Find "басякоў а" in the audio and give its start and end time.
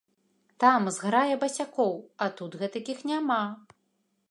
1.43-2.31